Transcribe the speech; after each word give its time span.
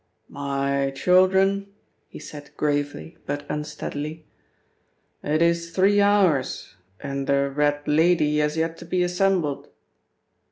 "My 0.29 0.89
children," 0.95 1.73
he 2.07 2.17
said 2.17 2.49
gravely 2.57 3.19
but 3.27 3.45
unsteadily, 3.47 4.25
"it 5.21 5.43
is 5.43 5.69
three 5.69 6.01
hours 6.01 6.73
and 7.01 7.27
the 7.27 7.51
'red 7.51 7.87
lady' 7.87 8.39
has 8.39 8.57
yet 8.57 8.79
to 8.79 8.85
be 8.85 9.03
assembled!" 9.03 9.67